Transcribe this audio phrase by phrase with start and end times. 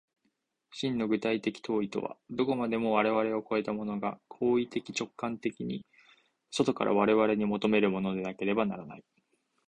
[0.71, 5.85] 真の具体的当為とは、どこまでも我々を越えたものが行為的直観的に
[6.49, 9.03] 外から我々に求めるものでなければならない。